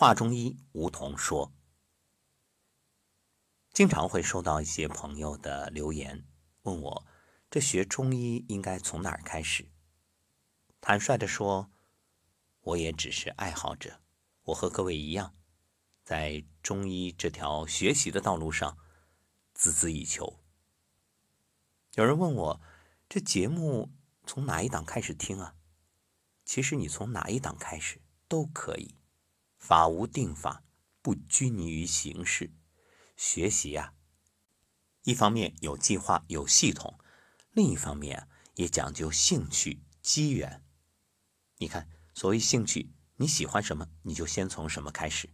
[0.00, 1.52] 话中医，梧桐说，
[3.70, 6.26] 经常会收到一些朋友的留言，
[6.62, 7.06] 问我
[7.50, 9.70] 这学中医应该从哪儿开始。
[10.80, 11.70] 坦率的说，
[12.62, 14.00] 我也只是爱好者，
[14.44, 15.36] 我和各位一样，
[16.02, 18.78] 在中医这条学习的道路上
[19.54, 20.42] 孜孜以求。
[21.96, 22.60] 有人问我，
[23.06, 23.92] 这节目
[24.24, 25.56] 从哪一档开始听啊？
[26.46, 28.94] 其实你从哪一档开始都可以。
[29.60, 30.64] 法无定法，
[31.02, 32.52] 不拘泥于形式。
[33.14, 33.92] 学习呀，
[35.04, 36.98] 一方面有计划、有系统，
[37.52, 40.64] 另一方面也讲究兴趣、机缘。
[41.58, 45.28] 你看，所谓兴趣，你喜欢什么，你就先从什么开始。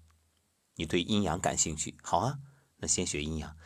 [0.74, 2.40] 你对阴阳感兴趣，好啊，
[2.78, 3.56] 那先学阴阳。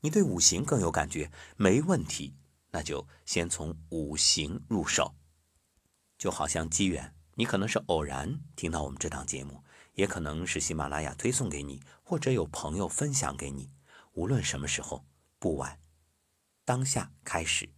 [0.00, 2.36] 你对五行更有感觉，没问题，
[2.70, 5.16] 那就先从五行入手。
[6.16, 9.64] 就好像机缘，你可能是偶然听到我们这档节目。
[9.98, 13.72] 也可能是喜马拉雅推送给你，或者有朋友分享给你。
[14.12, 15.04] 无论什么时候，
[15.40, 15.80] 不晚。
[16.64, 17.70] 当下开始。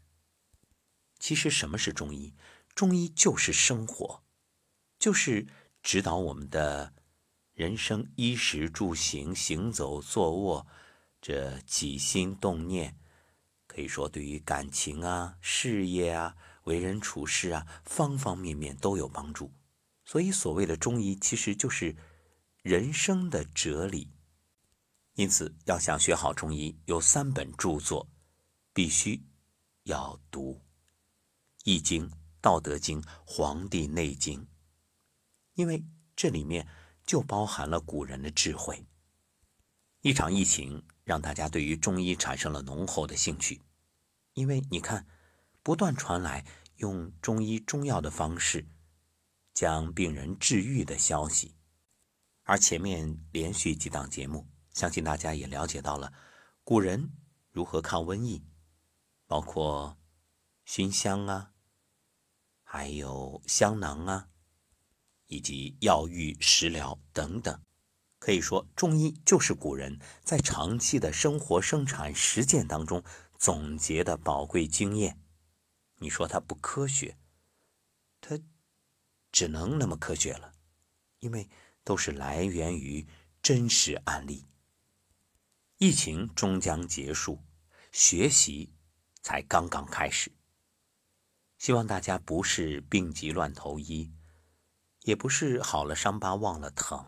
[1.19, 2.35] 其实什么是中医？
[2.75, 4.23] 中医就是生活，
[4.99, 5.47] 就是
[5.83, 6.93] 指导我们的
[7.55, 10.67] 人生衣食住行、行走坐卧，
[11.23, 12.99] 这起心动念，
[13.67, 19.55] 可以说对于感情啊、事业啊、为人处事啊，方方面面都有帮助。
[20.05, 21.97] 所以，所谓的中医，其实就是。
[22.63, 24.11] 人生的哲理，
[25.15, 28.07] 因此要想学好中医，有三本著作
[28.75, 29.25] 必须
[29.85, 30.57] 要读：
[31.65, 32.07] 《易经》
[32.43, 34.43] 《道德经》《黄帝内经》，
[35.55, 36.69] 因为这里面
[37.07, 38.85] 就包含了古人的智慧。
[40.03, 43.63] 一场疫情让大家对于中医产生了浓厚的兴趣，
[44.35, 45.07] 因为你看，
[45.63, 46.45] 不断传来
[46.77, 48.69] 用中医中药的方式
[49.55, 51.55] 将病人治愈的消息。
[52.51, 56.13] 而前面连续几档节目，相信大家也了解到了
[56.65, 57.13] 古人
[57.53, 58.45] 如何抗瘟疫，
[59.29, 59.97] 包括
[60.65, 61.53] 熏香啊，
[62.65, 64.31] 还有香囊啊，
[65.29, 67.63] 以及药浴食疗等等。
[68.19, 73.05] 可以说，中医就是古人在长期的生活、生产、实践当中
[73.39, 75.21] 总结的宝贵经验。
[75.99, 77.17] 你说它不科学，
[78.21, 78.37] 它
[79.31, 80.53] 只能那么科学了，
[81.21, 81.49] 因为。
[81.91, 83.05] 都是来源于
[83.43, 84.47] 真实案例。
[85.79, 87.43] 疫情终将结束，
[87.91, 88.73] 学习
[89.23, 90.31] 才刚刚开始。
[91.59, 94.13] 希望大家不是病急乱投医，
[95.01, 97.05] 也不是好了伤疤忘了疼。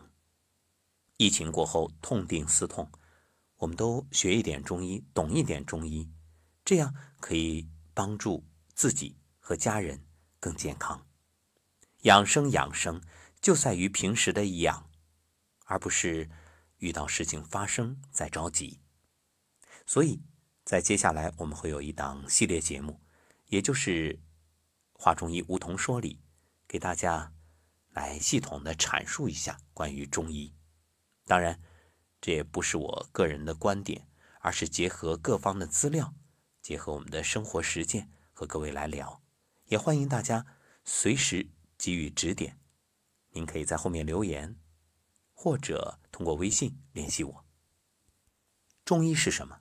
[1.15, 2.91] 疫情过后痛定思痛，
[3.59, 6.11] 我们都学一点中医，懂一点中医，
[6.65, 8.45] 这样可以帮助
[8.75, 10.03] 自己和家人
[10.41, 11.07] 更健康。
[12.01, 13.01] 养生，养生。
[13.43, 14.89] 就在于平时的养，
[15.65, 16.29] 而不是
[16.77, 18.79] 遇到事情发生再着急。
[19.85, 20.23] 所以，
[20.63, 23.01] 在接下来我们会有一档系列节目，
[23.47, 24.13] 也就是
[24.93, 26.21] 《华中医梧桐说》里，
[26.69, 27.33] 给大家
[27.89, 30.55] 来系统的阐述一下关于中医。
[31.25, 31.61] 当然，
[32.21, 34.07] 这也不是我个人的观点，
[34.39, 36.15] 而是结合各方的资料，
[36.61, 39.21] 结合我们的生活实践和各位来聊。
[39.65, 40.45] 也欢迎大家
[40.85, 42.62] 随时给予指点。
[43.33, 44.55] 您可以在后面留言，
[45.33, 47.45] 或者通过微信联系我。
[48.85, 49.59] 中医是什么？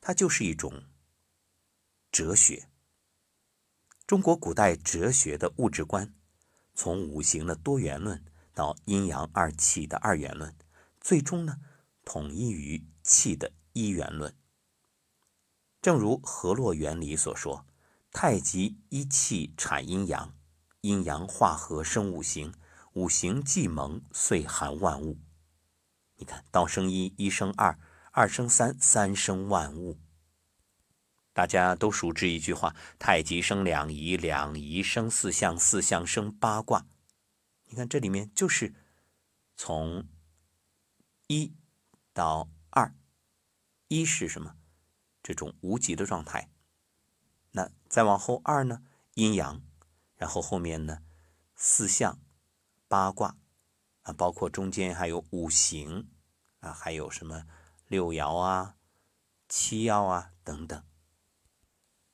[0.00, 0.84] 它就是一种
[2.12, 2.68] 哲学。
[4.06, 6.14] 中国古代哲学的物质观，
[6.74, 8.24] 从五行的多元论
[8.54, 10.54] 到阴阳二气的二元论，
[11.00, 11.60] 最终呢，
[12.04, 14.36] 统一于气的一元论。
[15.80, 17.66] 正如河洛原理所说
[18.12, 20.34] ：“太极一气产阴阳，
[20.80, 22.52] 阴阳化合生五行。”
[22.98, 25.20] 五行既蒙，岁寒万物。
[26.16, 27.78] 你看，道生一，一生二，
[28.10, 30.00] 二生三，三生万物。
[31.32, 36.88] 大家都熟知一句话：“太极生两仪，两仪生四象，四象生八卦。”
[37.70, 38.74] 你看，这里面就是
[39.54, 40.08] 从
[41.28, 41.54] 一
[42.12, 42.92] 到二，
[43.86, 44.56] 一是什么？
[45.22, 46.50] 这种无极的状态。
[47.52, 48.82] 那再往后二呢？
[49.14, 49.62] 阴阳，
[50.16, 50.98] 然后后面呢？
[51.54, 52.18] 四象。
[52.88, 53.36] 八卦
[54.02, 56.08] 啊，包括中间还有五行
[56.60, 57.44] 啊，还有什么
[57.86, 58.76] 六爻啊、
[59.48, 60.82] 七爻啊等等。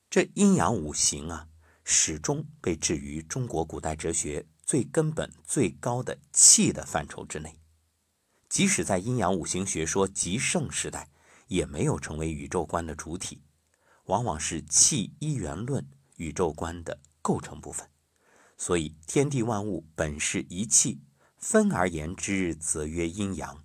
[0.09, 1.47] 这阴阳五行啊，
[1.83, 7.57] 始终被置于中国古代哲学最根本、最高的气的范畴之内。
[8.49, 11.09] 即使在阴阳五行学说极盛时代，
[11.47, 13.41] 也没有成为宇宙观的主体，
[14.05, 17.89] 往往是气一元论宇宙观的构成部分。
[18.57, 21.01] 所以，天地万物本是一气，
[21.37, 23.63] 分而言之，则曰阴阳；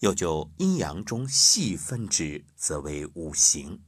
[0.00, 3.82] 又就阴阳中细分之，则为五行。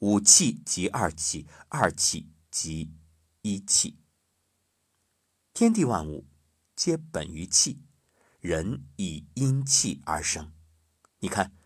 [0.00, 2.92] 五气即二气，二气即
[3.42, 4.00] 一气。
[5.54, 6.26] 天地万物
[6.74, 7.84] 皆本于气，
[8.40, 10.52] 人以阴气而生。
[11.20, 11.56] 你看，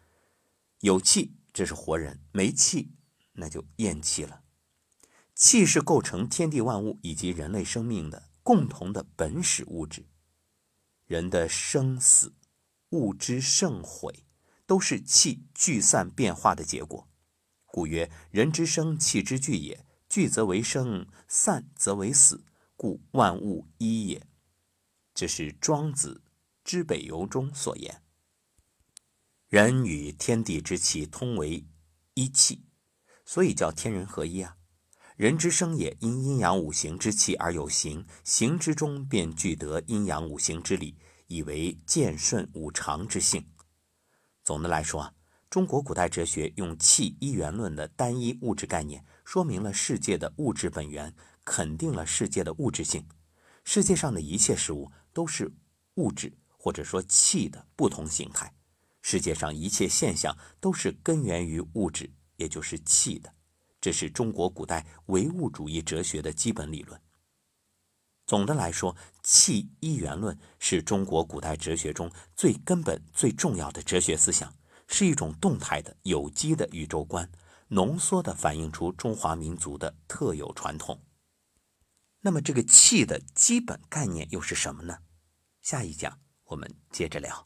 [0.81, 2.93] 有气，这是活人；没气，
[3.33, 4.43] 那就咽气了。
[5.37, 10.07] 气是构成天地万物以及人类生命的共同的本始物质。
[11.05, 12.35] 人的生死、
[12.89, 14.25] 物之盛毁，
[14.67, 17.07] 都是气聚散变化的结果。
[17.67, 19.85] 故曰：人之生，气之聚也。
[20.09, 24.27] 聚则为生，散则为死，故万物一也。
[25.13, 26.23] 这是庄子
[26.65, 28.03] 《知北游》中所言。
[29.49, 31.67] 人与天地之气通为
[32.15, 32.65] 一气，
[33.25, 34.56] 所以叫天人合一啊。
[35.17, 40.95] 人之生也，因阴阳五行之气而有形，形之中便具得阴阳五行之理，
[41.27, 43.49] 以为健顺五常之性。
[44.45, 45.15] 总的来说啊，
[45.49, 51.15] 中国古代哲学用气一元论的单一物质概念，说明了世界的物质本源，
[51.47, 53.09] 肯定了世界的物质性。
[53.65, 55.51] 世界上的一切事物都是
[55.95, 58.55] 物质，或者说气的不同形态。
[59.01, 63.33] 世界上一切现象都是根源于物质，也就是气的。
[63.87, 67.01] 这是中国古代唯物主义哲学的基本理论。
[68.27, 74.53] 总的来说，气一元论是中国古代哲学中最根本、最重要的哲学思想，
[74.89, 77.31] 是一种动态的、有机的宇宙观，
[77.69, 81.01] 浓缩的反映出中华民族的特有传统。
[82.23, 84.99] 那么，这个气的基本概念又是什么呢？
[85.63, 87.46] 下一讲我们接着聊。